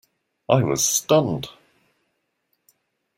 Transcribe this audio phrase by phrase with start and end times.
[0.49, 1.47] I was stunned.